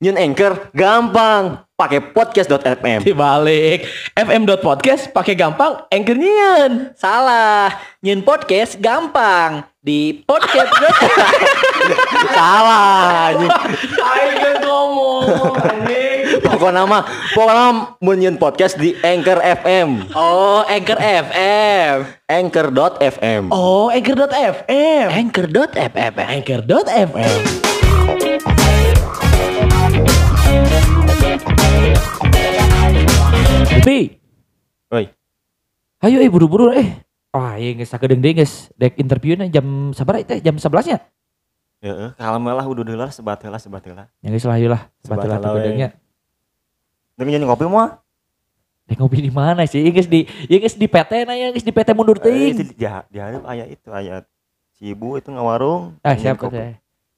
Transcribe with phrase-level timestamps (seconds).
[0.00, 3.04] Nyun Anchor gampang, pakai podcast.fm.
[3.04, 3.84] Dibalik
[4.16, 6.96] fm.podcast pakai gampang anchor nyian.
[6.96, 7.68] Salah,
[8.00, 10.72] nyun podcast gampang di podcast
[12.32, 13.28] Salah.
[13.28, 13.52] anjing.
[14.00, 16.20] Ayo ngomong anjing.
[16.48, 17.04] Pokoknya mah,
[17.36, 17.66] pokoknya
[18.00, 20.16] mun nyun podcast di Anchor FM.
[20.16, 22.08] Oh, Anchor FM.
[22.24, 23.52] Anchor.fm.
[23.52, 25.06] Oh, anchor.fm.
[25.12, 26.12] Anchor.fm.
[26.16, 27.40] Anchor.fm.
[33.70, 34.20] Tapi,
[34.90, 35.04] Oi.
[36.00, 37.00] ayo eh buru-buru eh.
[37.30, 40.98] Wah, iya geus sakedeung deui geus dek interviewnya jam sabar teh jam 11 nya.
[41.80, 44.10] Heeh, kalem lah udah heula sebat heula sebat heula.
[44.20, 44.90] Ya geus lah ayo lah.
[45.00, 45.94] Sebat heula sakedeungnya.
[47.14, 48.02] Tapi nyun ngopi mah.
[48.84, 49.80] Dek ngopi di mana sih?
[49.80, 52.52] Iya geus di iya geus di PT na ya geus di PT mundur Eh, teuing.
[52.52, 54.26] itu di, di hareup aya itu aya
[54.74, 55.96] si ibu itu ngawarung.
[56.02, 56.58] Ah, siapa kopi.
[56.58, 56.72] teh?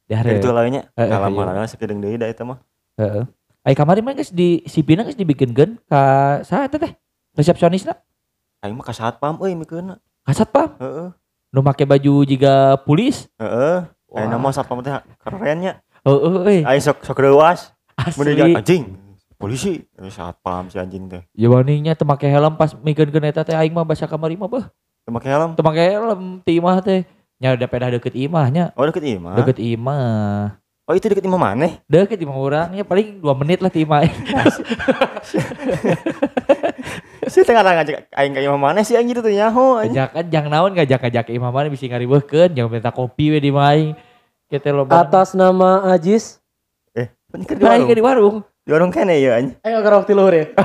[0.04, 0.56] Di Dari itu hareup.
[0.60, 0.82] lainnya.
[0.92, 1.52] Eh, eh, Kalem iya.
[1.56, 2.60] lah sakedeung deui da eta mah.
[3.00, 3.24] Heeh.
[3.62, 6.02] Ai kamari mah geus di sipina geus dibikinkeun ka
[6.42, 6.92] saha eta teh?
[7.38, 7.94] Resepsionisna?
[8.58, 10.02] Aing mah ka satpam euy mikeunna.
[10.26, 10.74] Kasat pam?
[10.82, 11.14] Heeh.
[11.54, 13.30] Nu make baju jiga pulis?
[13.38, 13.86] Heeh.
[14.12, 14.50] Ayeuna Wah.
[14.50, 14.90] mah satpam teh
[15.22, 15.78] kerennya.
[16.02, 16.58] Heeh euy.
[16.66, 17.22] Aing sok sok.
[17.22, 17.54] Mun
[18.02, 18.54] Asli.
[18.58, 18.84] anjing.
[19.38, 21.22] Polisi, Eh, satpam si anjing teh.
[21.34, 24.66] Ya waningnya teu make helm pas mikeunkeun eta teh aing mah basa kamari mah beuh.
[25.06, 25.54] Teu make helm.
[25.54, 27.02] Teu make helm ti imah teh.
[27.42, 28.70] Nya udah pedah deket imahnya.
[28.78, 29.34] Oh deket imah.
[29.38, 30.61] Deket imah.
[30.92, 31.80] Oh itu deket imah maneh.
[31.88, 34.04] Deket imah orangnya paling 2 menit lah ti imah.
[37.22, 39.96] Si tengah ngajak aing ka imah maneh sih anjing itu nyaho anjing.
[39.96, 43.96] Ajakan jang naon ngajak-ngajak imah mana bisa ngaribeuhkeun jangan minta kopi we di maing.
[44.52, 46.44] Kita lo Atas nama Ajis.
[46.92, 47.88] Eh, ini kan di Nah, warung.
[47.88, 48.36] di warung.
[48.60, 49.56] Di warung kene ya anjing.
[49.64, 50.44] Eh nggak waktu luhur ya.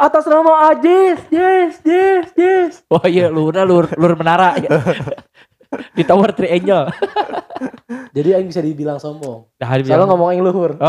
[0.00, 2.72] Atas nama Ajis, yes, yes, yes.
[2.88, 4.56] Oh iya, lurna lur lur menara.
[4.58, 4.72] ya.
[5.96, 6.90] di Tower Three Angel.
[8.16, 9.46] Jadi Aing bisa dibilang sombong.
[9.60, 10.74] Nah, Soalnya ngomong Aing luhur.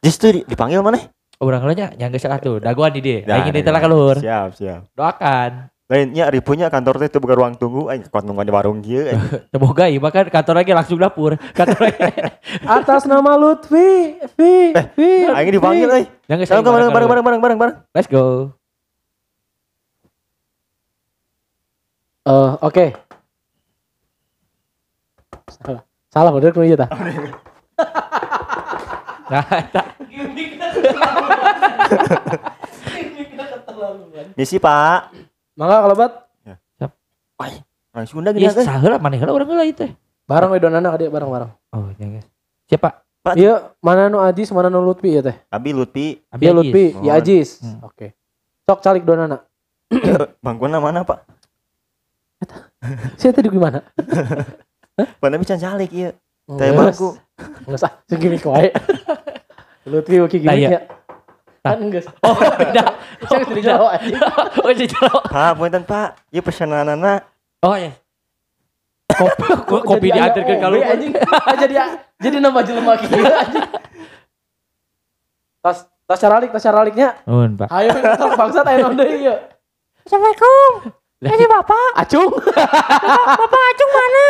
[0.00, 1.08] Tuh di- dipanggil maneh.
[1.40, 2.60] orang lah nya nyangga sak atuh.
[2.60, 3.24] Dagoan di dia.
[3.24, 3.84] Ini dah, telah dah.
[3.88, 4.16] keluar.
[4.20, 4.80] Siap, siap.
[4.92, 5.72] Doakan.
[5.90, 9.42] Lainnya ripunya kantor teh itu bukan ruang tunggu aing kuat nungguan di warung kieu anjing.
[9.50, 11.34] Semoga ieu kan kantor lagi langsung dapur.
[11.56, 12.00] Kantor lagi.
[12.62, 15.10] Atas nama Lutfi, Fi, Fi.
[15.32, 16.04] Aing dipanggil euy.
[16.28, 17.76] Nyangga Salam bareng bareng bareng bareng bareng bareng.
[17.96, 18.59] Let's go.
[22.20, 22.86] Eh, oke.
[25.60, 25.82] Salah.
[26.10, 26.86] Salah bener kudu ta.
[29.30, 29.46] Nah.
[34.34, 35.14] Misi Pak.
[35.54, 36.12] Mangga kalau bat
[37.90, 38.62] Orang Sunda Iya, gini teh.
[38.62, 39.82] saheula maneh heula urang heula itu.
[40.30, 41.50] bareng we donana ka dieu bareng-bareng.
[41.74, 42.22] Oh, nyangga.
[42.70, 43.02] Siapa?
[43.34, 45.34] Iya, mana nu Ajis, mana nu Lutfi ya teh?
[45.50, 46.22] Abi Lutfi.
[46.30, 46.58] Abi Iya Ajis.
[46.62, 47.12] Lutfi, ya.
[47.18, 47.48] Ajis.
[47.58, 47.82] Hmm.
[47.82, 48.14] Oke.
[48.62, 49.42] Sok calik donana.
[50.46, 51.26] Bangkuan mana Pak?
[53.20, 53.84] Saya tadi gimana?
[55.20, 56.12] Mana bisa calik ieu.
[56.48, 57.08] Nggak Teh bangku.
[57.68, 58.68] Nggak usah, segini wae.
[59.88, 60.68] Lutfi oke Nah, gimana iya.
[60.72, 60.80] ya?
[61.60, 62.08] Kan enggak.
[62.24, 62.84] Oh, beda.
[63.28, 64.16] Saya tadi Jawa anjing.
[64.64, 65.20] Oh, jadi jalo.
[65.28, 66.08] Pak, punten Pak.
[66.32, 67.20] Ieu pesananana
[67.60, 67.92] Oh, ya.
[69.20, 69.44] Kopi,
[69.84, 71.12] kopi diantarkan OB, kalau anjing.
[71.28, 71.74] Ah, jadi
[72.16, 73.66] jadi nambah jelema kieu anjing.
[75.60, 77.20] Tas tas caralik, tas caraliknya.
[77.28, 77.68] Nuhun, Pak.
[77.68, 79.36] Ayo kita bangsat ayo deui ieu.
[80.08, 80.96] Assalamualaikum.
[81.20, 82.00] Ini Bapak.
[82.00, 82.32] Acung.
[82.32, 84.24] Bapak acung mana?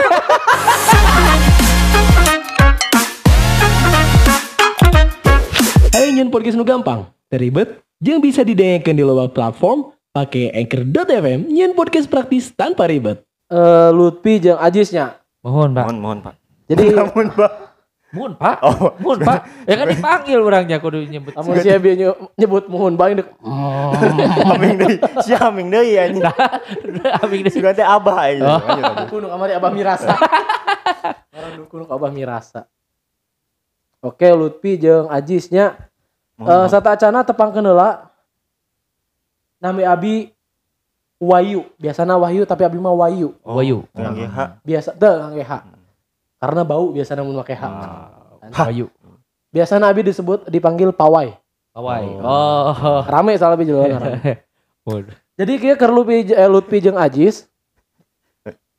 [5.94, 11.78] Ayo nyun podcast nu gampang, teribet, jeung bisa didengarkan di luar platform pakai anchor.fm nyun
[11.78, 13.22] podcast praktis tanpa ribet.
[13.46, 15.22] Eh Lutfi jeung Ajisnya.
[15.46, 15.84] Mohon, Pak.
[15.86, 16.34] mohon mohon Pak.
[16.66, 17.69] Jadi Mohon Pak.
[18.10, 18.56] Mohon, Pak.
[18.66, 19.40] Oh, Mohon, Pak.
[19.70, 21.30] Ya kan dipanggil orangnya kudu nyebut.
[21.38, 23.30] Amun si Abi nye- nyebut muhun bae dek.
[24.50, 24.96] aming deui.
[25.22, 26.26] Si aming deui anjing.
[27.22, 27.52] Abing deh.
[27.54, 29.06] Sugan teh abah lanjut.
[29.14, 30.18] Kuno kamari Abah Mirasa.
[31.30, 32.66] Orang dukun ke Abah Mirasa.
[34.02, 35.78] Oke, Lutfi jeung Ajisnya.
[36.34, 36.66] Eh mohon.
[36.66, 38.10] sata acana tepangkeun heula.
[39.62, 40.14] Nami Abi
[41.20, 43.36] Wayu, biasana Wahyu tapi Abi mah Wayu.
[43.44, 43.84] Oh, Wayu.
[44.64, 45.52] Biasa teu ngangge H.
[46.40, 47.62] Karena bau biasana mun make H.
[48.56, 48.88] Wayu.
[49.52, 51.36] Biasana Abi disebut dipanggil Pawai.
[51.76, 52.04] Pawai.
[52.24, 53.04] Oh.
[53.04, 53.60] Rame salah.
[54.88, 55.12] Mohon.
[55.36, 57.44] Jadi kieu keur Lutfi eh, Lutfi jeung Ajis.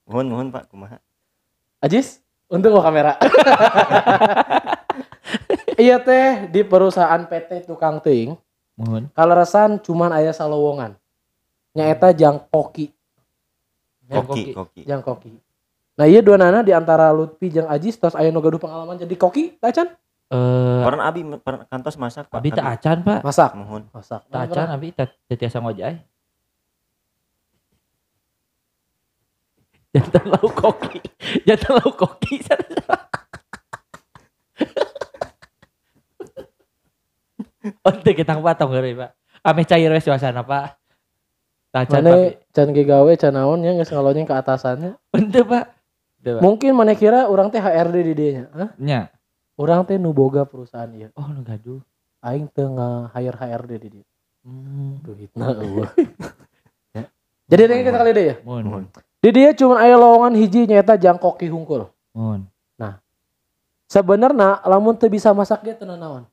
[0.06, 1.00] Mohon mohon Pak, kumaha?
[1.81, 2.19] Ajis,
[2.52, 3.16] untung gua kamera.
[5.81, 8.36] iya teh di perusahaan PT Tukang Ting,
[8.75, 9.07] Mohon.
[9.16, 11.00] kaleresan cuman aya salowongan.
[11.72, 12.92] Nyaeta Jang Koki,
[14.12, 14.52] koki.
[14.52, 14.81] koki.
[14.84, 15.31] Jang Koki.
[16.00, 19.12] Nah iya dua nana di antara Lutfi jeung Ajis tos aya nu gaduh pengalaman jadi
[19.16, 19.92] koki, tacan?
[20.32, 22.40] Eh, Orang abi per- kantos masak Pak.
[22.40, 23.20] abi tak acan, Pak.
[23.20, 23.84] Masak, Mohon.
[23.92, 24.24] masak.
[24.32, 26.00] Tak acan abi tak tetiasa ngojay.
[29.92, 31.04] Jantan lauk koki.
[31.44, 32.40] Jantan lauk koki.
[37.86, 39.14] Oh, itu kita patong hari, Pak.
[39.46, 40.82] Ame cair wes suasana, Pak.
[41.70, 42.50] Tacan, Pak.
[42.50, 44.98] Can gawe can naon nya geus ngalonyeng ke atasannya.
[45.14, 45.70] Ente, Pak.
[46.21, 46.41] Pak.
[46.41, 48.45] Mungkin mana kira orang teh HRD di dieu nya.
[48.53, 48.69] Hah?
[48.77, 49.01] Nya.
[49.57, 51.09] Urang teh nu boga perusahaan ieu.
[51.18, 51.81] Oh, nu gaduh.
[52.21, 54.06] Aing teu nge-hire HRD di dieu.
[54.45, 55.01] Hmm.
[55.01, 55.89] Duitna eueuh.
[56.91, 57.07] Ya.
[57.47, 58.35] Jadi yang kita kali deh ya.
[58.44, 58.63] Mun.
[58.68, 58.83] Mohon.
[59.23, 61.88] Di dia cuma aya lowongan hiji nyata jangkoki hungkul.
[62.12, 62.51] Mun.
[63.91, 66.23] Sebenarnya lamun teu bisa masak dia tenan naon.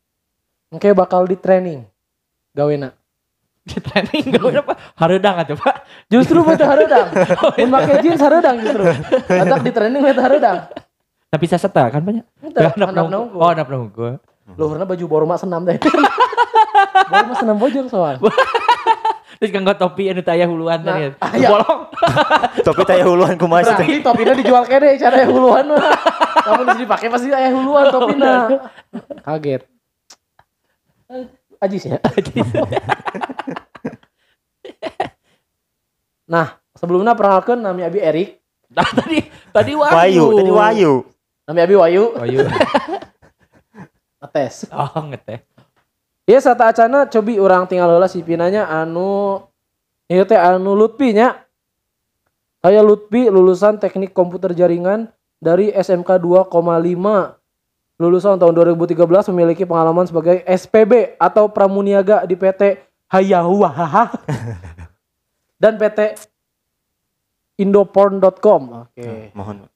[0.71, 1.83] Engke bakal di training
[2.55, 2.95] gawena.
[3.71, 4.77] Di training gak udah, Pak.
[4.97, 5.75] Hareudang atuh, Pak.
[6.09, 7.07] Justru beta hareudang.
[7.61, 8.83] Mun make jeans hareudang justru.
[9.29, 10.59] Atak di training beta hareudang.
[11.29, 12.25] Tapi saya seta kan banyak.
[12.41, 13.37] Handap handap nunggu.
[13.37, 14.17] Oh, handap nunggu.
[14.57, 15.77] Luhurna baju borma senam deh.
[17.13, 18.17] borma senam bojong soal.
[19.39, 21.15] Terus kanggo topi anu teh aya huluan Nah, tadi.
[21.39, 21.49] aya.
[21.53, 21.81] Bolong.
[22.65, 23.87] Tapi tanya huluan kumaha sih teh.
[23.87, 25.95] Berarti topinya dijual kene cara huluan mah.
[26.75, 28.49] Di dipakai pasti aya huluan topina.
[29.23, 29.63] Kaget.
[31.59, 31.99] Ajis ya.
[36.33, 38.39] nah, sebelumnya perkenalkan nami Abi Erik,
[38.69, 39.97] Nah, tadi tadi Wahyu.
[39.97, 40.93] Wayu, tadi Wayu.
[41.49, 42.39] nami Abi Wayu, Wahyu.
[44.21, 44.69] ngetes.
[44.69, 45.41] Oh, ngeteh.
[46.29, 49.41] Iya sata acana cobi orang tinggal heula si pinanya anu
[50.13, 51.49] ieu teh anu Lutfi nya.
[52.61, 55.09] Saya Lutfi lulusan Teknik Komputer Jaringan
[55.41, 56.53] dari SMK 2,5.
[57.99, 58.95] Lulusan tahun 2013
[59.35, 62.79] memiliki pengalaman sebagai SPB atau pramuniaga di PT
[63.11, 64.15] Hayahuahaha
[65.63, 66.15] dan PT
[67.59, 68.87] Indoporn.com.
[68.87, 69.35] Oke.
[69.35, 69.67] Mohon.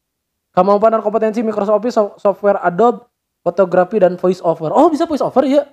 [0.54, 3.02] Kemampuan dan kompetensi Microsoft Office, so- software Adobe,
[3.42, 4.70] fotografi dan voice over.
[4.70, 5.66] Oh, bisa voice over ya?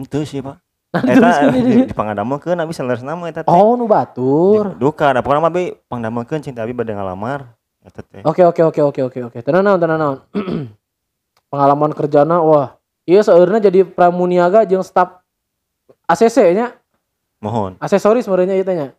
[0.00, 0.56] Itu sih, Pak.
[0.94, 3.50] Tuliskeun Eta di di pangadamelkeun abi sales nama eta teh.
[3.50, 4.78] Oh, nu batur.
[4.78, 7.50] Duka, da pokona mah be pangdamelkeun cinta abi bade ngalamar.
[7.82, 8.22] Eta teh.
[8.22, 9.38] Oke oke oke oke oke oke.
[9.42, 10.18] Tenan naon tenan naon.
[11.54, 12.74] Pengalaman kerjana wah.
[13.06, 15.22] Iya seueurna jadi pramuniaga jeung staf
[16.10, 16.74] ACC nya,
[17.38, 17.78] Mohon.
[17.78, 18.98] aksesoris sebenarnya itu nya.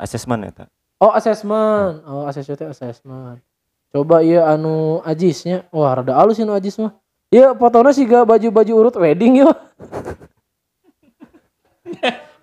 [0.00, 0.72] Asesmen eta.
[0.96, 2.00] Oh, assessment.
[2.08, 3.44] Oh, ACC teh assessment.
[3.92, 5.68] Coba iya anu Ajisnya.
[5.68, 6.96] Wah, rada alus anu Ajis mah.
[7.28, 9.52] Iya, fotona sih gak baju-baju urut wedding ya.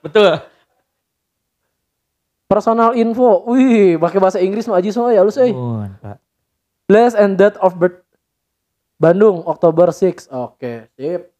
[0.05, 0.45] Betul.
[2.45, 3.49] Personal info.
[3.49, 5.55] Wih, pakai bahasa Inggris mah Ajis mah ya halus euy.
[5.55, 6.21] Mun, Pak.
[6.85, 8.02] Place and date of birth.
[9.03, 10.31] Bandung, Oktober 6.
[10.31, 11.35] Oke, sip.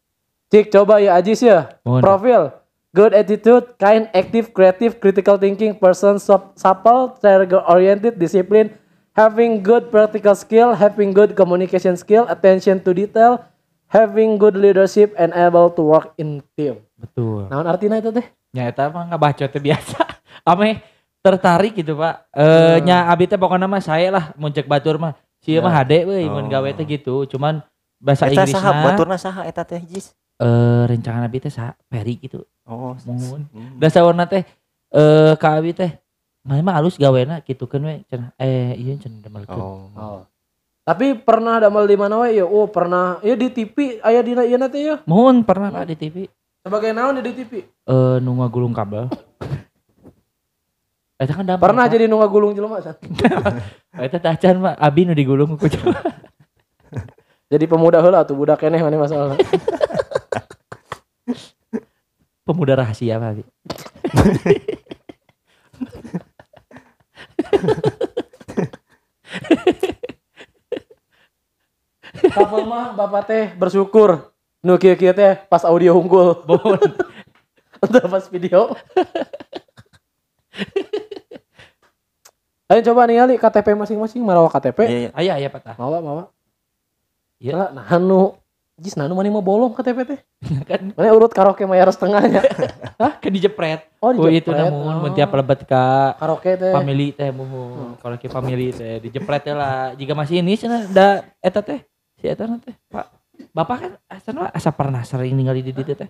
[0.52, 1.80] Cik, coba ya Ajis ya.
[1.88, 2.04] Mun.
[2.04, 2.52] Profil.
[2.92, 8.76] Good attitude, kind, active, creative, critical thinking, person, sup- supple, target oriented, discipline,
[9.16, 13.42] having good practical skill, having good communication skill, attention to detail,
[13.88, 16.84] having good leadership, and able to work in team.
[17.00, 17.48] Betul.
[17.50, 18.28] Naon artinya itu teh?
[18.54, 19.98] Nya eta mah ngabacot teh biasa.
[20.52, 20.84] Ame
[21.24, 22.30] tertarik gitu, Pak.
[22.30, 22.86] Eh Hmm.
[22.86, 25.18] nya abi teh pokona mah saya lah muncak batur mah.
[25.44, 26.50] Sieu mah hade euy mun Oh.
[26.50, 27.28] gawe teh gitu.
[27.28, 27.60] Cuman
[28.00, 30.16] bahasa Eta Inggrisna saha baturna saha eta teh Jis?
[30.34, 32.42] eh rencangan abi teh sa Peri gitu.
[32.64, 33.44] Oh, Mohon.
[33.52, 33.76] hmm.
[33.78, 34.44] Da sawarna teh
[34.90, 35.92] eh ka abi teh
[36.44, 38.36] Mana mah alus gawena gitukeun we cenah.
[38.36, 39.60] Eh iya cenah damelkeun.
[39.60, 39.88] Oh.
[39.96, 40.22] Oh.
[40.84, 42.44] Tapi pernah damel di mana we ya?
[42.44, 43.16] Oh, pernah.
[43.20, 44.96] Ya di TV aya dina ieu teh ya.
[45.08, 46.28] Mohon pernah Pak di TV.
[46.60, 47.64] Sebagai naon di TV?
[47.64, 49.08] Eh nu ngagulung kabel.
[51.24, 51.64] Eta kan damel.
[51.64, 53.00] Pernah jadi nu ngagulung jelema San?
[54.06, 55.96] Eta teh acan mah abi nu digulung ku coba.
[57.54, 59.38] Jadi pemuda heula tuh budak keneh mana masalah.
[62.50, 63.44] Pemuda rahasia Pak abi.
[72.34, 74.34] Kapal mah bapak teh bersyukur
[74.66, 76.42] nu kieu-kieu teh pas audio unggul.
[76.50, 77.00] Mohon.
[77.80, 78.74] Untuk pas video.
[82.74, 84.80] Ayo coba ningali KTP masing-masing marawa KTP.
[84.90, 85.10] Iya, iya.
[85.14, 85.78] Aya aya patah.
[85.78, 86.24] Mawa mawa.
[87.38, 87.54] Iya.
[87.54, 88.34] Lah nah anu
[88.74, 90.20] Jis nanu mana mau bolong KTP teh.
[90.66, 92.42] kan Mana urut karaoke mayar setengahnya.
[93.22, 93.86] kan dijepret.
[94.02, 94.66] Oh, Oh itu dijepret.
[94.66, 95.02] namun Oh.
[95.06, 96.74] mun tiap lebet ka Karaoke teh.
[96.74, 97.94] family teh muhun.
[98.02, 99.94] Kalau ke family teh dijepret teh lah.
[99.94, 101.86] Jika masih ini cenah da eta teh.
[102.18, 102.74] Si eta teh.
[102.90, 103.06] Pak
[103.54, 106.10] Bapak kan asa asa pernah sering ningali di ditu teh.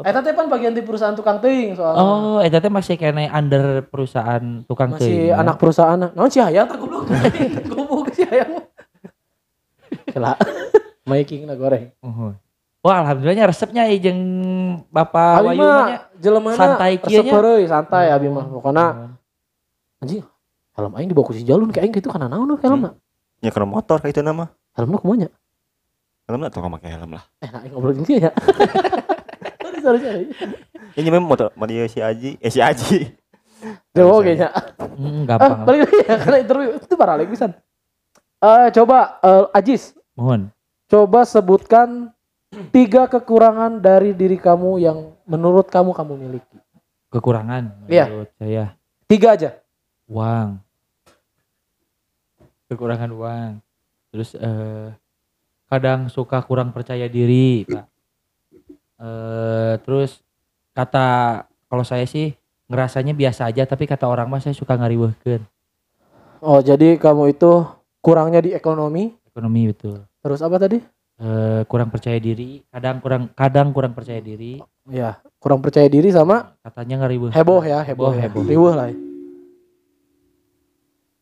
[0.00, 2.00] Eta teh pan bagian di perusahaan tukang teuing soalnya.
[2.00, 5.36] Oh, eta teh masih kene under perusahaan tukang Masih teuing.
[5.36, 5.98] anak perusahaan.
[6.14, 7.10] Naon si Hayang tak goblok.
[7.70, 8.64] Goblok si Hayang.
[10.08, 10.38] Kela.
[11.10, 11.92] Making na goreng.
[12.00, 12.38] Muhun.
[12.80, 14.20] Wah, alhamdulillahnya resepnya jeung
[14.88, 15.98] Bapak Wayu mah mah nya.
[16.16, 17.36] jelema santai kieu nya.
[17.36, 18.46] Resep santai abi mah.
[18.48, 19.10] Pokona Muhun.
[20.00, 20.24] anjing
[20.72, 22.96] helm aing dibawa ku si Jalun kayak aing gitu kana naon we helmna.
[23.44, 24.48] Ya kana motor kayak itu nama.
[24.72, 25.30] Helmna kumaha nya?
[26.24, 27.24] Helm tuh make helm lah.
[27.44, 28.32] Eh nah aing ngobrol gitu ya.
[29.84, 30.24] Sorry sorry.
[30.98, 33.08] Ini memang motor mau dia si Aji, eh si Aji.
[33.94, 34.48] Jauh oke nya.
[34.78, 35.64] Hmm, Ah, gampang.
[35.64, 37.52] balik lagi ya karena interview itu parah lagi pisan.
[38.38, 40.48] Eh coba eh, Ajis, Mohon.
[40.86, 42.08] coba sebutkan
[42.68, 46.56] tiga kekurangan dari diri kamu yang menurut kamu kamu miliki.
[47.08, 48.04] Kekurangan Iya.
[48.06, 48.64] menurut saya.
[49.04, 49.50] Tiga aja.
[50.06, 50.56] Uang.
[52.66, 53.52] Kekurangan uang.
[54.10, 54.88] Terus eh
[55.66, 57.84] kadang suka kurang percaya diri, Pak.
[59.00, 60.20] Eh terus
[60.76, 61.06] kata
[61.66, 62.36] kalau saya sih
[62.68, 65.42] ngerasanya biasa aja tapi kata orang mah saya suka ngariweuhkeun
[66.40, 67.64] Oh jadi kamu itu
[68.00, 69.12] kurangnya di ekonomi.
[69.28, 70.00] ekonomi betul.
[70.24, 70.80] Terus apa tadi?
[71.20, 74.56] Eh kurang percaya diri, kadang kurang kadang kurang percaya diri,
[74.88, 77.28] Ya kurang percaya diri sama katanya ngariweuh.
[77.36, 78.24] heboh ya heboh, ya.
[78.24, 78.40] heboh.
[78.48, 78.88] Riweuh lah.
[78.88, 78.96] ya.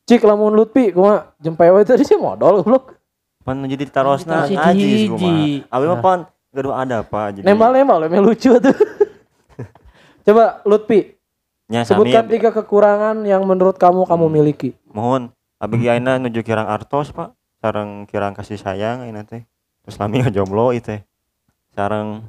[0.09, 2.95] Cik lamun Lutfi kumaha jempe we tadi sih modal goblok.
[3.43, 5.67] Pan jadi tarosna kumaha.
[5.67, 6.19] Abi mah pan
[6.59, 7.47] gaduh ada apa jadi.
[7.47, 8.75] Nembal-nembal emang lucu tuh.
[10.27, 11.15] Coba Lutfi
[11.69, 14.35] sami sebutkan tiga kekurangan yang menurut kamu kamu Hmm.
[14.35, 14.71] miliki.
[14.89, 17.33] mohon abi ge ayeuna nuju kirang artos Pak.
[17.59, 19.47] Sareng kirang kasih sayang ayeuna teh.
[19.85, 21.07] Terus lami jomblo ieu teh.
[21.73, 22.27] Sareng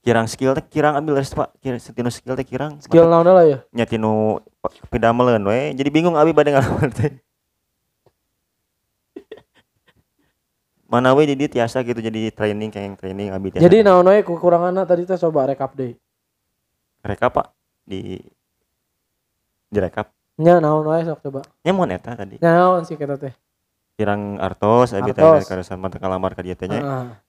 [0.00, 1.52] kirang skill teh kirang ambil les Pak.
[1.58, 2.78] Kirang setinu skill teh kirang.
[2.80, 3.58] Skill naon lah ya?
[3.70, 4.38] nya tinu
[4.88, 5.74] pidameleun we.
[5.74, 7.12] Jadi bingung abi bade ngalaman teh.
[10.92, 13.64] Mana we di dieu tiasa gitu jadi training kayak training abi tiasa.
[13.64, 15.96] Jadi naon we kekuranganna tadi teh coba rekap deh.
[17.00, 17.48] rekap Pak
[17.88, 18.20] di
[19.72, 20.12] direkap.
[20.36, 21.40] Nya naon we sok coba.
[21.64, 22.36] Nya mun eta tadi.
[22.36, 23.32] Nya naon sih kita teh?
[23.92, 25.44] kirang artos abi teh Artos.
[25.46, 26.64] karusan mata kalamar ka dieu teh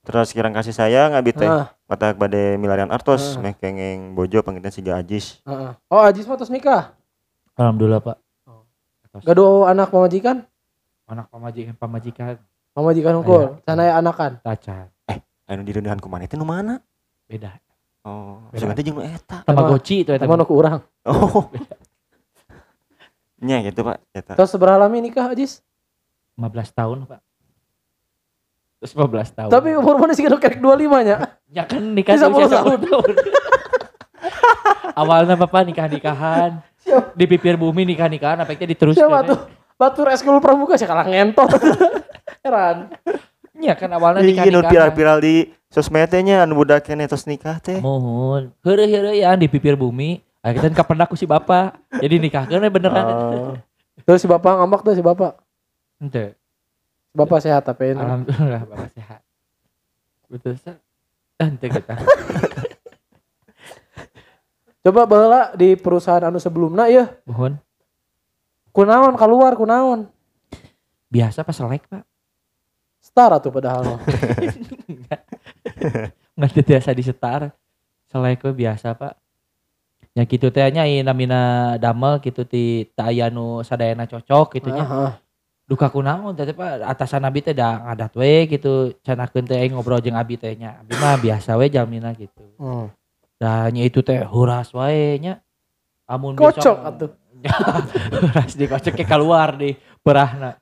[0.07, 4.71] terus kirang kasih sayang abi teh Heeh, mata bade milarian artos meh kengeng bojo panggilan
[4.71, 5.75] siga ajis heeh.
[5.91, 6.95] Oh, Ajis mah tos nikah.
[7.59, 8.17] Alhamdulillah, Pak.
[8.49, 8.65] Oh.
[9.21, 10.47] Gaduh anak pamajikan?
[11.05, 12.39] Anak pamajikan pamajikan
[12.73, 13.61] Pamajikan unggul.
[13.65, 14.41] Sana ya anakan.
[14.41, 14.89] tacan.
[15.43, 16.79] anu direundehan ku maneh teh nu mana
[17.27, 17.59] Beda.
[18.07, 20.23] oh sebenarnya jeung nu eta Tamagotchi itu eta.
[20.23, 20.79] Sama nu ku urang.
[21.03, 21.51] oh
[23.45, 25.59] nya gitu pak eta Terus seberapa lama nikah Ajis?
[26.33, 27.21] 15 tahun, Pak.
[28.81, 29.49] Terus 15 tahun.
[29.53, 31.17] Tapi umur mana sih kerek 25 nya?
[31.53, 33.09] ya kan nikah di usia 10 10 tahun.
[35.03, 36.57] Awalnya Bapak nikah-nikahan.
[37.13, 39.05] Di pipir bumi nikah-nikahan apa itu diteruskan.
[39.05, 39.39] Siapa tuh?
[39.75, 41.49] Batur eskul pramuka sih kalah ngentot.
[42.45, 42.93] Heran.
[43.57, 44.69] Ya kan awalnya Iya nu nikah-nikahan.
[44.69, 45.35] viral-viral di
[45.69, 48.51] sosmed teh nya anu budak kene tos nikah teh Mohon.
[48.61, 50.19] Heureuh-heureuh ya di pipir bumi.
[50.43, 51.79] Akhirnya kan kapan aku si Bapak.
[51.95, 53.05] Jadi nikahkeun we beneran.
[53.07, 53.53] Oh.
[54.03, 55.39] Terus si bapak ngambak tuh si bapak.
[56.01, 56.35] Ente.
[57.07, 57.95] Si bapak sehat tapi.
[57.95, 59.21] Alhamdulillah Bapak sehat.
[60.27, 60.75] Betul, Sa.
[61.39, 61.95] Ente kita.
[64.83, 67.07] Coba baheula di perusahaan anu sebelumna ya.
[67.23, 67.55] Mohon.
[68.73, 70.09] Kunaon keluar kunaon.
[71.13, 72.03] Biasa pas selek, Pak.
[72.97, 74.01] Setara tuh padahal.
[76.33, 77.53] nggak biasa disetar
[78.09, 79.13] selek we biasa pak
[80.17, 84.69] ya gitu teh nya ieu namina damel gitu ti teu aya nu sadayana cocok gitu
[84.73, 85.11] nya Heeh.
[85.69, 90.17] duka kunaon teh pak atasan abi teh da ngadat we gitu canakeun teh ngobrol jeung
[90.17, 92.89] abi teh nya abi mah biasa we jamina gitu Hmm.
[93.37, 95.41] da nya itu teh huras wae nya
[96.09, 97.11] amun Kocok atuh.
[98.23, 100.55] huras dikocok ke keluar di perahna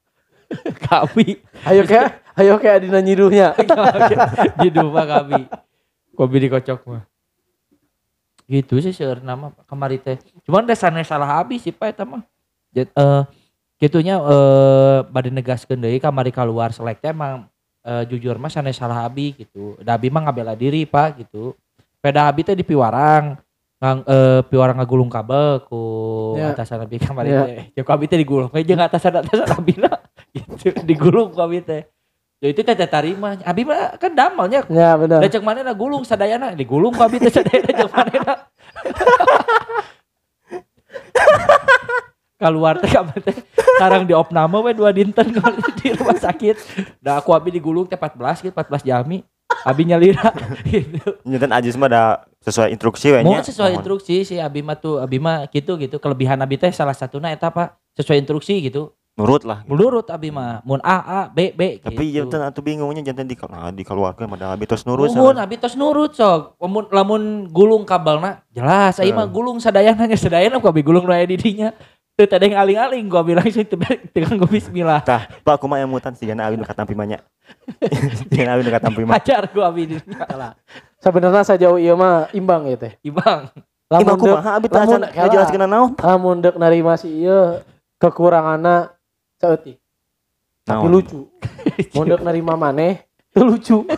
[0.88, 3.54] kami Ayo kayak ayo kayak Adina nyiduhnya.
[4.58, 5.46] di rumah kami
[6.18, 7.04] kopi dikocok mah.
[8.50, 10.18] Gitu sih seueur nama kemari teh.
[10.44, 12.26] Cuman dasarnya salah habis sih pak eta mah.
[12.74, 13.24] Jat, eh
[13.78, 17.46] gitunya eh bade negaskeun deui kamari keluar selek teh emang
[17.86, 19.78] eh, jujur mah sanes salah abi gitu.
[19.86, 21.54] Da abi mah ngabela diri pak gitu.
[22.02, 23.38] Peda abi teh di piwarang
[23.82, 25.82] ngang eh, piwarang ngagulung kabel ku
[26.38, 26.54] Ya.
[26.54, 27.42] atasan abi kamari Ya.
[27.50, 29.90] teh jeung ku abi teh digulung we jeung atasan atasan abina
[30.38, 31.90] gitu digulung ku abi teh
[32.42, 33.38] Ya itu teh tarima.
[33.46, 34.66] Abi mah kan damelnya.
[34.66, 35.22] Ya benar.
[35.22, 38.34] Da cek manehna gulung sadayana digulung ku abi teh sadayana cek manehna.
[42.42, 43.38] Keluar teh kamar teh
[43.78, 45.30] sekarang di opname we dua dinten
[45.78, 46.58] di rumah sakit.
[46.98, 49.22] Da aku abi digulung teh 14 gitu 14 jami.
[49.62, 50.34] Abi nyalira
[50.66, 50.98] gitu.
[51.30, 52.04] nyetan ajis mah da
[52.42, 56.40] sesuai instruksi we nya sesuai instruksi si Abi mah tuh Abi mah gitu gitu kelebihan
[56.42, 58.96] Abi teh salah satunya eta Pak sesuai instruksi gitu.
[59.20, 62.26] nurut lah Menurut Abi mah mun A A B B tapi gitu.
[62.26, 65.46] jantan atuh bingungnya jantan di nah, dikeluarkeun mah abi tos nurut sana.
[65.46, 66.58] abi tos nurut sok.
[66.58, 71.14] Lamun lamun gulung kabelna jelas aing mah gulung sadayana nya sadayana ku abi gulung nu
[71.14, 71.28] aya
[72.22, 72.28] di.
[72.28, 73.66] Teu teh yang aling-aling gua bilang sih
[74.12, 75.02] dengan gua bismillah.
[75.02, 77.20] tah pak kumaha emutan sigana abi nu katampi mah nya
[78.22, 80.52] sigana abi nu katampi mah Hajar gua abi di dinya lah.
[80.98, 82.94] Sebenarnya sejauh ieu mah imbang ya teh.
[83.02, 83.50] Ibang.
[83.50, 87.60] Imah Lamun dek, kumaha abi teh lamun- acan ngajelaskeun naon lamun dek narima si ieu
[87.98, 88.94] kekuranganna
[89.36, 89.82] saeutik.
[90.62, 91.26] Tapi lucu.
[91.98, 93.02] Mun dek narima maneh
[93.34, 93.82] teu lucu.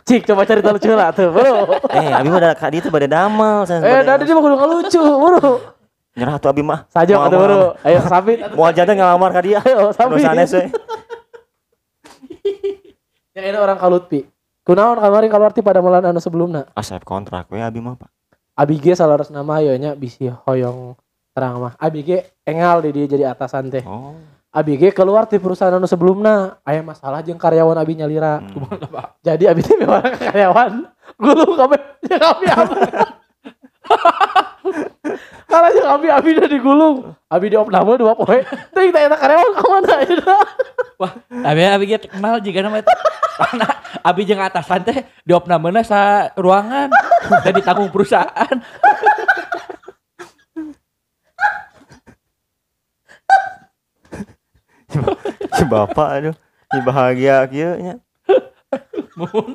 [0.00, 1.76] Cik coba cari tahu lucu lah tuh, bro.
[1.92, 4.56] eh abi mah da ka dieu teh bade damel sana Eh, tadi dia mah kudu
[4.58, 5.50] lucu, bro.
[6.12, 7.78] Nyerah tuh abi mah Saja mau- baru.
[7.80, 8.38] Ayo sabit.
[8.56, 10.20] mau aja teh ngalamar ka dia Ayo anu sabit.
[10.20, 10.64] sanes we
[13.30, 14.26] Yang ini orang kalutpi.
[14.60, 16.66] Kunaon kamari keluar ti pada malan anu sebelumna.
[16.72, 18.10] asep kontrak we abi mah pak
[18.52, 20.92] Abi ge salaras nama ayo nya bisi hoyong
[21.30, 21.72] terang mah.
[21.76, 23.80] Abi ge engal di dia jadi atasan teh.
[23.82, 24.18] oh
[24.50, 26.58] Abi ge keluar ti perusahaan anu sebelumna.
[26.60, 28.42] Aya masalah jeung karyawan abi nyalira.
[28.42, 28.66] Hmm.
[29.22, 30.72] Jadi abi teh memang karyawan.
[31.16, 32.46] Gulung kabeh jeung abi
[35.50, 36.96] Kalau jeung abi abi udah digulung.
[37.26, 38.42] Abi di opname dua poe.
[38.74, 40.36] Teuing teh eta karyawan ka mana ayeuna?
[41.00, 41.12] Wah,
[41.46, 42.92] abi abi ge kenal jika nama itu.
[43.40, 43.66] Karena
[44.04, 46.90] abi jeung atasan teh diopnameuna sa ruangan
[47.42, 48.56] dan ditanggung perusahaan.
[55.54, 56.34] si bapak aduh
[56.66, 57.94] si bahagia kieu nya
[59.14, 59.54] Mun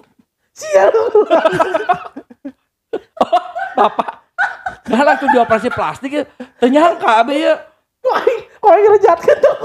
[0.56, 0.92] Sial.
[4.86, 6.24] Nah langsung dioperasi plastik ya.
[6.62, 7.58] Ternyangka abi ya.
[8.06, 9.56] Wah, kok yang ngerejatkeun tuh.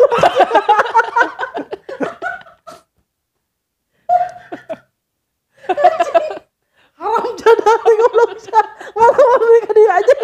[7.00, 8.60] Haram jadah teh goblok bisa.
[8.96, 10.14] Ngalamar deui ka dia aja.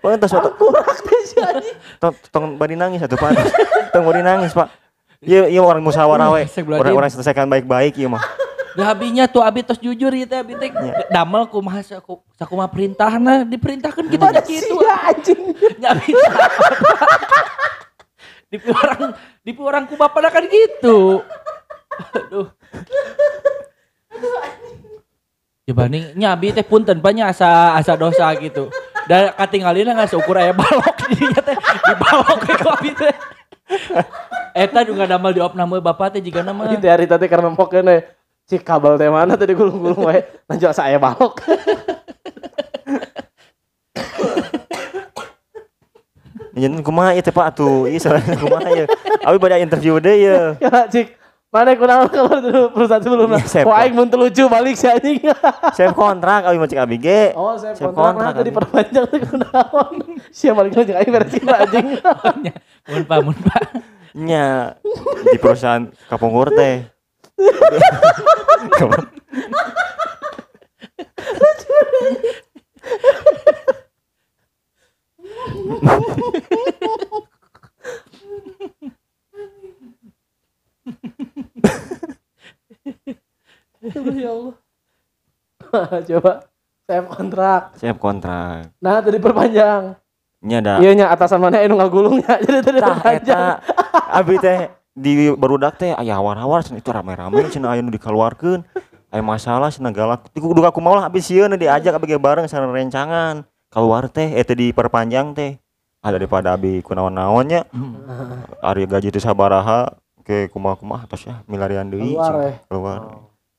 [0.00, 1.76] Pokoknya tos tos Kurak teh si anjing.
[2.00, 3.32] tong tong bari nangis atuh pak
[3.92, 4.68] tong bari nangis pak
[5.24, 6.44] Iya, iya orang musyawarah we.
[6.76, 8.20] Orang orang selesaikan baik-baik iya mah.
[8.76, 10.68] Da abinya tuh abi tos jujur ieu teh abi teh
[11.08, 14.76] damel kumaha saku sakumaha perintahna diperintahkan gitu nya gitu.
[14.76, 15.40] Sia anjing.
[15.80, 16.32] Nya bisa.
[18.46, 19.10] Di orang
[19.42, 21.24] di orang ku bapak kan gitu.
[22.14, 22.46] Aduh.
[25.66, 28.70] Ya banding nyabi teh punten banyak asa asa dosa gitu.
[29.10, 33.14] Dan katinggalina nggak seukur aya balok dinya teh di balok ke abi teh.
[34.54, 36.70] Eta juga damel di opname bapak teh jika nama.
[36.70, 38.00] Itu hari tadi karena pokoknya nih
[38.46, 41.42] si kabel teh mana tadi gulung-gulung wae lanjut saya balok.
[46.56, 47.84] Jangan kumaha ieu teh Pak atuh.
[47.90, 48.86] Ieu salahna kumaha ya.
[49.26, 50.56] Abi pada interview deh ya.
[50.56, 51.18] Ya cik
[51.50, 53.42] mana kunaon kalau dulu perusahaan sebelumnya.
[53.42, 53.64] Iya, Sep.
[53.66, 55.20] Wah aing mun teu lucu balik si anjing.
[55.76, 57.32] Saya kontrak abi mah cek abi ge.
[57.36, 59.94] Oh, saya kontrak kontrak, tadi perpanjang teh kunaon.
[60.30, 61.98] Sia balik lagi aing beresin anjing.
[62.88, 63.62] Mun pak mun pak.
[64.16, 64.78] Nya
[65.28, 66.95] di perusahaan Kapungkur teh.
[84.16, 84.54] Ya Allah.
[86.08, 86.32] Coba
[86.86, 87.62] saya kontrak.
[87.76, 88.70] Saya kontrak.
[88.78, 89.98] Nah tadi perpanjang.
[90.46, 90.78] Nya da.
[90.78, 93.58] Iya nya atasan mana anu ngagulungnya jadi tadi perpanjang.
[93.58, 93.60] eta
[94.14, 98.64] abi teh di barudak teh aya hawar-hawar cenah itu rame-rame cenah aya nu dikeluarkeun.
[99.12, 100.32] Aya masalah cenah galak.
[100.32, 103.44] Kudu aku mau lah abis sieun diajak abi ge bareng sareng rencangan.
[103.68, 105.60] Keluar teh eta diperpanjang teh.
[106.00, 107.68] Ada daripada abi kunaon-naonnya.
[108.64, 109.92] Ari gaji teh sabaraha
[110.24, 112.16] ke kumaha-kumaha tos ya milarian deui.
[112.16, 112.56] Keluar, eh.
[112.66, 112.98] Keluar.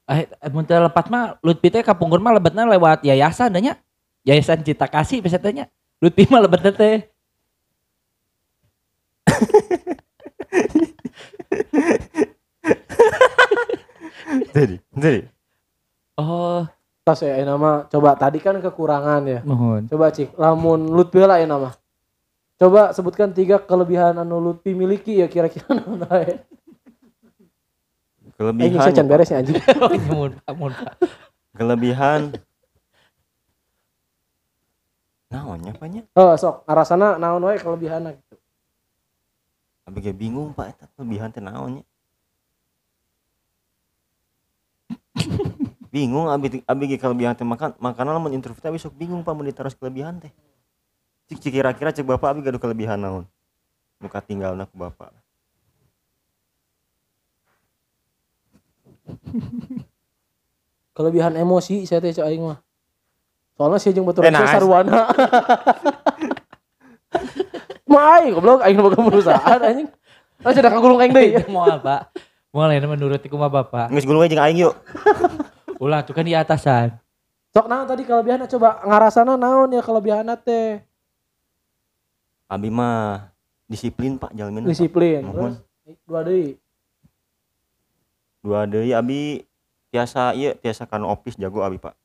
[0.07, 3.77] Eh, mun teu lepat mah Lutfi teh kapungkur mah lebetna lewat yayasan nya.
[4.25, 5.69] Yayasan Cita Kasih biasa teh nya.
[6.01, 7.05] Lutfi mah lebetna teh.
[14.51, 15.21] Jadi, jadi.
[16.17, 16.65] Oh,
[17.07, 19.39] Tas ya nama coba tadi kan kekurangan ya.
[19.47, 19.87] mohon.
[19.87, 21.71] Coba cik, lamun Lutfi lah ya nama.
[22.59, 25.71] Coba sebutkan tiga kelebihan anu Lutfi miliki ya kira-kira
[26.03, 26.35] wae.
[26.35, 26.37] Eh
[28.35, 28.69] Kelebihan.
[28.75, 29.55] nyiksa can beres ya anjing.
[29.79, 30.93] Oh, mohon pak, mohon pak.
[31.55, 32.21] Kelebihan.
[35.31, 36.03] Naonnya apa nya?
[36.11, 38.19] Oh sok arasana naon wae kelebihanna
[39.87, 41.87] Abi ge bingung Pak eta kelebihan teh naonnya.
[45.87, 49.47] bingung abi abi kelebihan teh makan makanan lamun interview teh abi sok bingung Pak mun
[49.47, 50.35] ditaros kelebihan teh.
[51.31, 53.23] Cik cik kira-kira cek Bapak abi gaduh kelebihan naon?
[54.03, 55.15] Muka tinggalna ku Bapak.
[60.99, 62.59] Kelebihan emosi saya teh aing mah.
[63.55, 64.51] Soalnya sih jeung naas.
[64.51, 65.07] sarwana.
[67.97, 69.89] Mah aing goblok aing boga perusahaan anjing.
[70.39, 71.33] Ah sudah kagulung aing deui.
[71.49, 72.13] Mau apa?
[72.53, 73.89] Mau lain menurut iku mah bapak.
[73.89, 74.77] Geus gulung jeung aing yuk.
[75.83, 76.93] Ulah tuh kan di atasan.
[77.49, 80.77] Sok naon tadi kelebihanna coba ngarasana naon ya kelebihanna teh?
[82.45, 83.33] Abi mah
[83.65, 84.61] disiplin Pak jalmin.
[84.63, 85.25] Disiplin.
[85.25, 85.57] Mohon.
[85.83, 86.47] Terus dua deui.
[88.39, 89.41] Dua deui abi
[89.89, 91.97] tiasa ieu tiasa kan office jago abi Pak.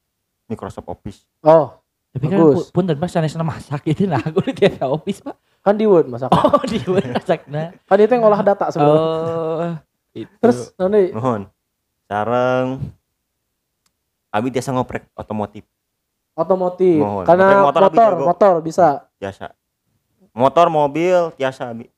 [0.49, 1.25] Microsoft Office.
[1.41, 1.81] Oh,
[2.13, 2.69] Tapi kan Bagus.
[2.69, 5.33] pu- punten pas sanes masak itu nah aku di tiada office pak.
[5.63, 6.29] Kan di Word masak.
[6.35, 7.73] Oh di masakna.
[7.87, 9.03] Kan itu yang ngolah data sebenarnya.
[9.03, 9.73] Oh.
[10.13, 10.35] Itu.
[10.43, 11.09] Terus naon deui?
[11.15, 11.43] Mohon.
[12.11, 12.69] Sareng
[14.33, 15.65] Abi tiasa ngoprek otomotif
[16.37, 17.01] Otomotif.
[17.01, 17.25] Mohon.
[17.25, 18.65] Karena Motor motor, motor, jago.
[18.65, 18.89] bisa.
[19.17, 19.47] biasa.
[20.33, 21.93] motor mobil tiasa abi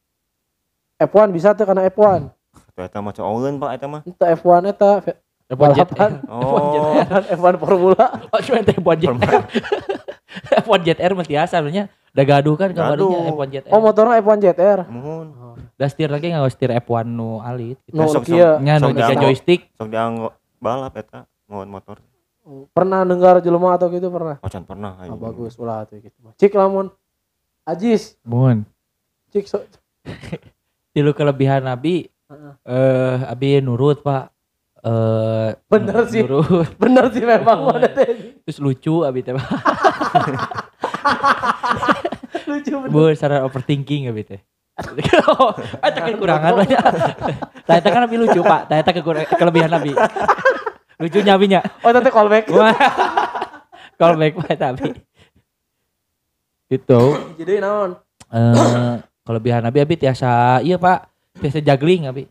[0.99, 2.31] F1 bisa tuh karena F1
[2.75, 4.91] Tuh, eta mah cowok pak eta mah itu F1 eta
[5.45, 6.11] fe- F1 Jet balapan.
[6.11, 6.21] Air.
[6.33, 6.95] oh
[7.37, 9.43] F1 Formula Oh, cuma teh F1 Jet Air.
[10.61, 11.87] F1 Jet Air mesti asa sebenarnya.
[12.11, 13.35] Udah gaduh kan kabarnya Gaduh.
[13.35, 13.73] F1 Jet Air.
[13.73, 15.27] oh motornya F1 ZR mohon
[15.75, 17.95] Da setir lagi nggak setir F1 nu alit gitu.
[17.95, 19.75] no sok- kieu Nya nu joystick.
[19.75, 21.99] sok dianggo balap eta mohon motor
[22.71, 26.93] pernah dengar jelema atau gitu pernah macan pernah ah, bagus ulah tuh gitu cik lamun
[27.65, 28.69] Ajis Mohon.
[29.31, 29.65] cik so,
[30.93, 32.53] Tilu kelebihan Abi Heeh.
[32.63, 34.34] eh Abi nurut, Pak.
[34.85, 36.21] Eh Bener sih.
[36.21, 36.69] Nurut.
[36.83, 39.33] bener sih memang mana teh Terus lucu Abi teh.
[42.45, 44.41] Lucu bener Bu, secara overthinking Abi teh.
[45.31, 45.55] Oh,
[45.87, 46.83] eta kekurangan banyak.
[47.65, 48.67] Tah eta kan Abi lucu, Pak.
[48.69, 49.95] Tah eta kekur- kelebihan Abi.
[50.99, 51.63] Lucunya Abi nya.
[51.81, 52.51] oh tante callback.
[53.97, 54.93] Callback Pak eta Abi.
[56.69, 57.01] Itu
[57.39, 57.95] jadi naon
[58.35, 61.09] eh kelebihan Abi Abi tiasa iya Pak.
[61.41, 62.27] Tiasa juggling Abi.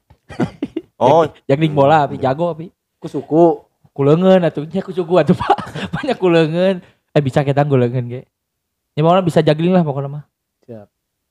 [1.03, 2.71] Oh Juggling bola Abi jago Abi.
[2.97, 3.59] ku suku
[3.91, 5.57] kulengen atuh nya ku suku atuh Pak.
[5.95, 6.79] Banyak kulengen.
[7.11, 8.21] Eh bisa kita kulengen ge.
[8.93, 10.23] Ya pokoknya bisa juggling lah pokoknya mah.
[10.63, 10.87] Siap.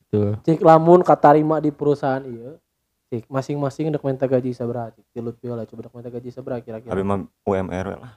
[0.09, 0.37] Tuh.
[0.43, 2.61] cik lamun katarima di perusahaan iya
[3.09, 6.93] cik masing-masing dek minta gaji sabaraha cik tilut lah coba dek minta gaji sabaraha kira-kira
[6.93, 8.13] abi mah UMR we lah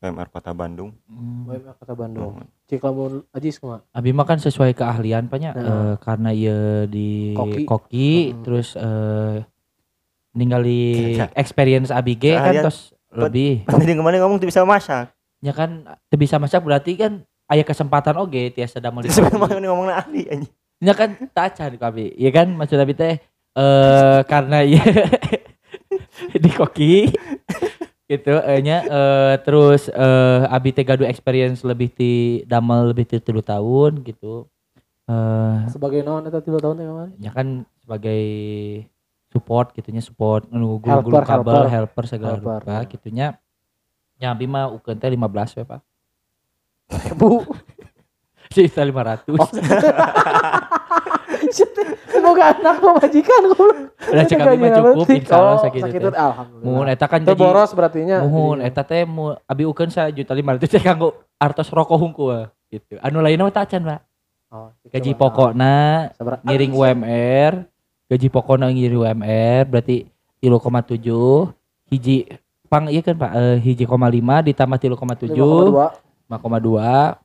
[0.00, 0.96] UMR Kota Bandung
[1.46, 2.48] WMR kota Bandung Mohon.
[2.64, 5.60] cik lamun Ajis kumaha Abi mah kan sesuai keahlian Pak nya Nah.
[5.62, 7.62] Eh, karena ieu di Koki.
[7.62, 8.40] koki, Hmm.
[8.40, 9.44] terus eh
[10.32, 11.26] ninggali Ya.
[11.36, 16.16] experience Abi ge kan terus lebih tadi kemarin ngomong tuh bisa masak ya kan teu
[16.16, 17.12] bisa masak berarti kan
[17.46, 22.10] aya kesempatan oge tiasa damel sebenarnya ngomong ahli anjing Ya kan tacan Abi.
[22.18, 23.22] Ya kan maksud Abi teh
[23.54, 24.82] eh karena ya
[26.42, 27.06] di koki
[28.10, 32.12] gitu eh, nya eh, terus eh Abi teh gaduh experience lebih ti
[32.50, 34.50] damel lebih ti 3 tahun gitu.
[35.06, 37.46] Eh sebagai naon eta tilu tahun teh kemarin ya kan
[37.78, 38.22] sebagai
[39.32, 41.64] support gitunya support nu Helper, kabel helper.
[41.72, 42.80] helper segala Helper, rupa ya.
[42.86, 43.26] gitunya.
[44.20, 45.80] Ya Abi mah ukeun teh 15 we Pak.
[47.18, 47.40] bu
[48.54, 49.32] Sisa 500.
[49.32, 49.48] Oh,
[52.12, 56.20] semoga anak pemajikan goblok Udah cek Abi mah cukup insyaallah sakitu sakitu teh.
[56.20, 58.68] alhamdulillah Mun eta kan jadi boros berarti nya Muhun jadinya.
[58.68, 62.96] eta teh mu abi ukeun sa juta lima ratus teh kanggo artos rokok hungkul gitu.
[63.04, 64.00] Anu lainnya mah tacan, Pak.
[64.52, 66.44] Oh, Gaji Sabaraha?
[66.44, 67.52] ngiring UMR,
[68.12, 70.04] gaji pokokna ngiring UMR berarti
[70.44, 71.00] 3,7
[71.88, 72.28] hiji
[72.68, 73.32] pang iya kan Pak?
[73.32, 75.88] Eh, hiji koma lima ditambah 3,7 5,2,
[76.28, 77.16] 5,2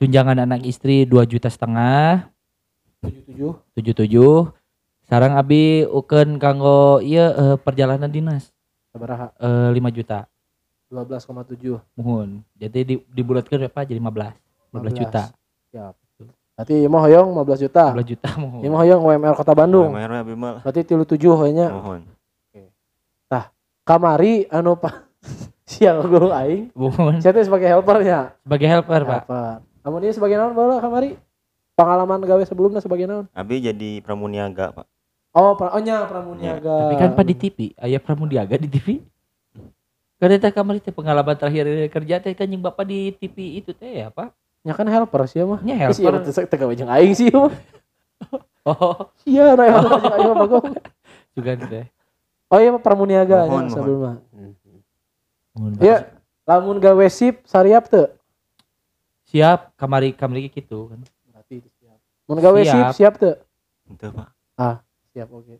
[0.00, 2.32] tunjangan anak istri 2 juta setengah.
[3.04, 4.56] 77 77
[5.04, 8.56] sarang abi ukeun kanggo ieu eh, perjalanan dinas.
[8.88, 9.36] Sabaraha.
[9.36, 10.24] Eh, 5 juta.
[10.88, 12.44] 12,7 Mohon.
[12.56, 13.80] Jadi di, dibulatkan berapa?
[13.84, 14.32] Jadi 15.
[14.76, 15.22] 15 juta.
[16.62, 17.84] Berarti mah hoyong 15 juta.
[17.98, 18.62] 15 juta mohon.
[18.70, 19.90] mah hoyong UMR Kota Bandung.
[19.90, 22.06] UMR we abi mah berarti tilu tujuh hoyongnya mohon.
[23.82, 25.10] Kamari anu pak
[25.66, 26.70] sial guru aing.
[26.74, 27.18] Mohon.
[27.18, 29.26] saya sebagai helpernya Sebagai helper, Pak.
[29.26, 29.54] helper.
[29.82, 31.18] Kamu ini sebagai naon baru kamari?
[31.74, 33.26] Pengalaman gawe sebelumnya sebagai naon?
[33.34, 34.86] Abi jadi pramuniaga pak.
[35.34, 36.92] Oh pra oh nya pramuniaga.
[36.92, 39.00] Tapi kan Pak di TV, aya pramudiaga di TV.
[40.20, 44.04] Karena teh kamari teh pengalaman terakhir kerja teh kan yang Bapak di TV itu teh
[44.04, 44.30] ya, Pak.
[44.62, 46.30] Nya kan helper sih mah Nya Terus iya helper.
[46.30, 47.50] teu teu gawe jeung aing sih mah
[48.62, 50.62] Oh, iya nah yang jeung aing mah bagus
[51.34, 51.86] juga teh.
[52.46, 53.66] oh iya mah pramuniaga Mohon, mohon.
[53.68, 54.12] sebelumnya
[55.52, 55.72] Mohon.
[55.82, 55.96] Iya.
[56.42, 58.06] lamun gawe sip sariap teu
[59.26, 61.00] Siap kamari kamari gitu kan.
[61.26, 61.98] berarti siap
[62.28, 62.70] mun gawe Siap.
[62.70, 63.34] sip siap teu
[63.90, 64.28] itu pak
[65.10, 65.54] siap oke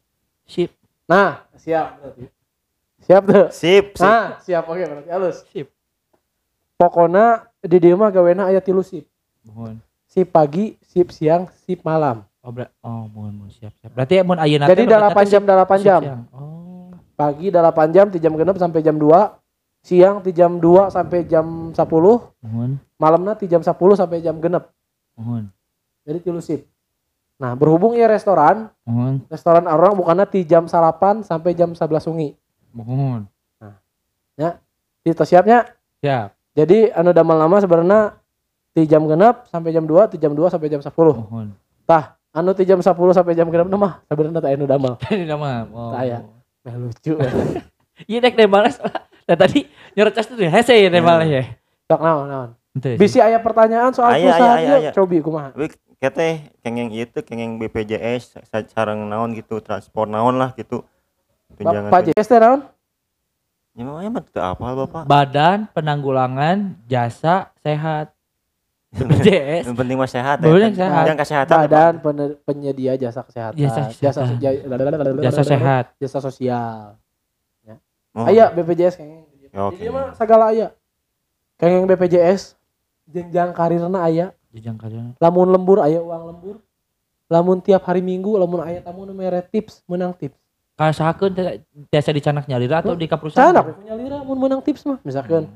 [0.46, 0.70] Sip.
[1.04, 2.24] nah siap berarti
[3.02, 5.42] siap teu sip sip Nah, siap oke berarti halus.
[5.50, 5.66] Sip.
[6.78, 9.06] Pokoknya di dia mah gawena aya tilu sip.
[9.42, 9.78] Mohon.
[10.04, 12.26] Sip pagi, sip siang, sip malam.
[12.42, 13.94] Oh, ber- oh mohon, mohon siap, siap.
[13.94, 16.00] Berarti mun ayeuna Jadi teh berarti 8 teh jam sip- 8 sip jam.
[16.02, 16.22] siang.
[16.30, 16.90] Oh.
[17.14, 19.38] Pagi 8 jam di jam genep sampai jam 2.
[19.82, 21.78] Siang di jam 2 sampai jam 10.
[22.38, 24.70] Mohon, Malamnya di jam 10 sampai jam genep.
[25.14, 25.46] mohon.
[26.02, 26.66] Jadi tilu sip.
[27.38, 32.34] Nah, berhubung ya restoran, Mohon, restoran orang bukannya di jam salapan sampai jam 11 sungi.
[32.70, 33.26] mohon.
[35.02, 35.66] Itu siapnya.
[35.98, 36.30] Siap.
[36.52, 38.00] Jadi anu damel lama sebenarnya
[38.72, 40.92] di jam genep sampai jam 2, di jam 2 sampai jam 10.
[40.92, 41.52] Mohon.
[42.32, 44.94] Anu di jam 10 sampai jam genep mah sebenarnya tak anu damel.
[45.08, 45.68] Ini nama.
[45.68, 45.92] Oh.
[45.92, 46.24] Saya.
[46.64, 47.16] Nah, lucu.
[48.08, 48.80] Iya dek balas.
[49.28, 51.44] Nah tadi nyerocas tuh hese ya dek balas ya.
[51.86, 52.50] Sok naon naon.
[52.96, 54.80] Bisi aya pertanyaan soal Aya, perusahaan aya, yuk.
[54.80, 54.90] aya.
[54.96, 55.52] Cobi kumaha.
[56.02, 60.82] Kete kengeng itu kengeng BPJS sa- sareng naon gitu transport naon lah gitu
[61.54, 62.64] tunjangan Pak JS teh naon?
[63.72, 68.12] Ya mah emang teu apal bapak Badan Penanggulangan Jasa Sehat.
[68.92, 69.64] BPJS.
[69.72, 70.68] Yang penting mah sehat ya.
[70.68, 71.04] sehat.
[71.08, 73.56] Yang kesehatan Badan Pene- penyedia jasa kesehatan.
[73.56, 74.20] Jasa jasa
[75.24, 75.84] Jasa sehat.
[75.96, 77.00] Jasa sosial.
[78.12, 79.24] Oh, Aya BPJS kayaknya.
[79.40, 79.80] ya, Oke.
[79.80, 80.76] Jadi mah segala aya.
[81.56, 82.60] Kayak BPJS
[83.08, 84.36] jenjang karirna aya.
[84.52, 85.16] Jenjang karir.
[85.16, 86.56] Lamun lembur aya uang lembur.
[87.32, 90.36] Lamun tiap hari Minggu lamun aya tamu nu mere tips, menang tips.
[90.82, 91.62] Kasakeun teh
[91.94, 93.54] biasa dicanak nyalira atau di ka perusahaan?
[93.54, 94.98] Canak punya lira mun menang tips mah.
[95.06, 95.46] Misalkan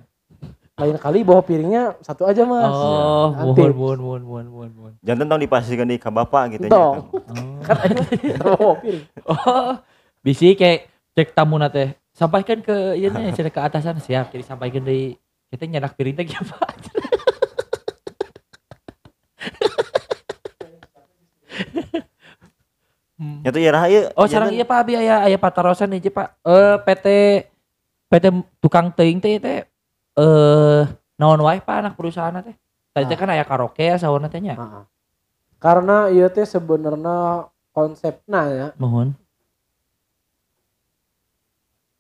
[0.77, 2.71] lain kali bawa piringnya satu aja Mas.
[2.71, 4.93] Oh, Nah, mohon mohon mohon mohon mohon mohon.
[5.03, 6.79] Jangan tong dipastikan di ke bapak gitu ya.
[6.79, 7.03] Oh.
[7.67, 7.91] Kan
[8.39, 9.05] bawa piring.
[9.27, 9.83] Oh,
[10.23, 10.87] bisi kayak
[11.17, 15.21] cek tamu teh sampaikan ke ieu nya cenah ke atasan siap jadi sampaikan deui
[15.53, 16.57] kita nyedak piring teh apa
[23.17, 23.41] Hmm.
[23.41, 24.13] Ya tuh ya ieu.
[24.13, 26.37] Oh, sarang iya Pak Abi aya aya patarosan hiji Pak.
[26.45, 27.07] Eh PT
[28.13, 28.25] PT
[28.61, 29.65] tukang teuing teh teh
[30.21, 30.83] eh
[31.17, 32.53] naon wae Pak anak perusahaan teh.
[32.93, 34.57] Tadi teh kan aya karaoke ya sawana teh nya.
[34.61, 34.85] Heeh.
[35.57, 39.13] Karena ieu teh sebenarnya konsepna ya, Mohon.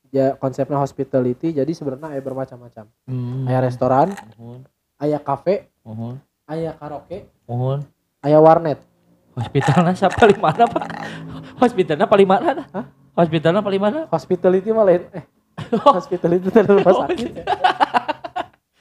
[0.09, 2.85] ya konsepnya hospitality jadi sebenarnya aya bermacam-macam.
[3.05, 3.45] Hmm.
[3.45, 4.65] Aya restoran, Mohon.
[4.97, 6.21] aya kafe, Mohon.
[6.49, 7.85] aya karaoke, Mohon.
[8.25, 8.81] aya warnet.
[9.37, 10.85] Hospitalnya siapa paling mana Pak?
[11.61, 12.49] Hospitalnya paling mana?
[12.57, 12.67] dah?
[12.73, 12.85] Hah?
[13.15, 14.01] Hospitalnya paling mana?
[14.09, 15.25] Hospitality mah lain eh
[15.89, 17.31] hospitality itu rumah Oh, sakit.
[17.33, 17.45] ya.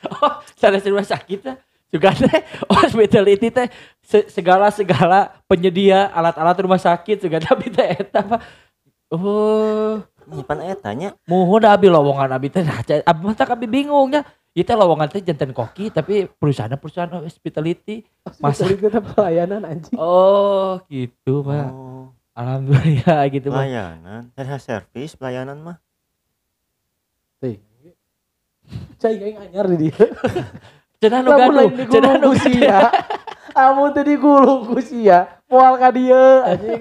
[0.06, 1.56] Oh, sana rumah sakit teh.
[1.90, 3.68] Juga teh hospitality teh
[4.00, 8.42] se- segala segala penyedia alat-alat rumah sakit juga tapi teh eta Pak.
[9.12, 11.10] Oh, Nyimpan eta nya.
[11.26, 14.24] mohon da abi lowongan abi teh nah, abi mah tak abi bingung nya.
[14.56, 18.08] Itu lowongan teh jantan koki tapi perusahaan perusahaan hospitality.
[18.40, 20.00] Masa- Hospitality itu pelayanan anjing.
[20.00, 21.68] Oh, gitu Pak.
[21.70, 23.60] Oh, Alhamdulillah gitu Pak.
[23.60, 24.22] pelayanan.
[24.32, 25.78] Ada servis pelayanan mah.
[27.38, 27.60] Teh.
[28.96, 30.08] Cai aing anyar di dia.
[31.04, 32.88] Cenah nu gaduh, cenah nu sia.
[33.60, 35.44] Amun teh digulung ku sia.
[35.52, 36.16] Moal ka dieu
[36.48, 36.80] anjing.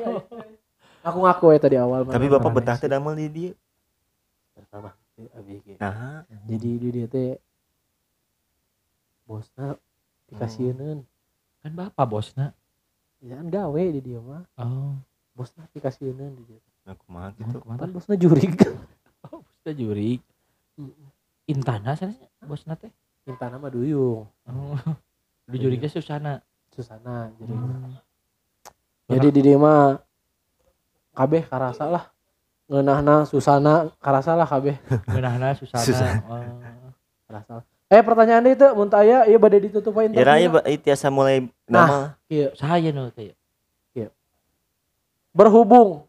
[1.02, 2.06] Aku ngaku ya tadi awal.
[2.06, 3.52] Tapi bapak betah teh damel di dieu.
[4.54, 5.74] Pertama, ge.
[5.76, 7.34] Nah, Jadi di dia teh
[9.24, 9.76] bosna
[10.28, 11.04] dikasieun.
[11.64, 12.52] kan bapak bosna.
[13.24, 14.44] Ya kan gawe di dia mah.
[14.60, 15.00] Oh,
[15.32, 16.60] Bosna dikasieun di dia.
[16.84, 17.58] aku mah gitu.
[17.58, 17.80] gitu.
[17.80, 18.54] Kan bosna jurig.
[19.24, 20.20] Oh, bosna juri.
[21.48, 22.12] Intana sana
[22.44, 22.92] bosna teh.
[23.24, 24.28] Mintana mah duyung.
[24.44, 24.76] Oh.
[25.48, 26.44] Di juri ke Susana.
[26.68, 27.52] Susana jadi.
[27.56, 27.96] Hmm.
[29.08, 29.96] Jadi di dia mah
[31.16, 32.04] kabeh karasa lah.
[32.68, 34.76] Ngeunahna Susana karasa lah kabeh.
[35.12, 35.84] Geunahna Susana.
[35.88, 36.20] Susana.
[36.28, 36.40] Oh.
[37.24, 37.64] Karasa.
[37.92, 42.16] Eh pertanyaan itu mun teu aya ieu bade ditutup poin Ya ieu tiasa mulai nama.
[42.56, 43.36] Saya nu teh.
[45.34, 46.06] berhubung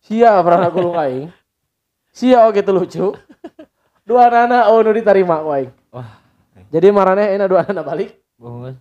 [0.00, 1.28] sia pernah gulung aing
[2.08, 3.12] sia oge teu lucu
[4.08, 6.16] dua nana oh nu ditarima ku aing Wah.
[6.72, 8.72] jadi marane enak dua nana balik Bos.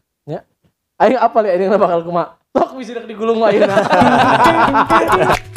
[1.04, 3.68] aing apa lihat ini bakal kumaha tok bisa digulung aing